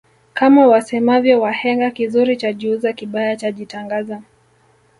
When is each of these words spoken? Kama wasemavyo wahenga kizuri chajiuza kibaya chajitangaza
Kama 0.33 0.67
wasemavyo 0.67 1.41
wahenga 1.41 1.91
kizuri 1.91 2.37
chajiuza 2.37 2.93
kibaya 2.93 3.35
chajitangaza 3.35 4.21